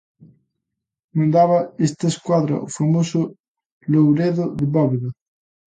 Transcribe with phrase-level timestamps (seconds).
[1.17, 3.19] Mandaba esta escuadra o famoso
[3.91, 5.09] Louredo de Bóveda.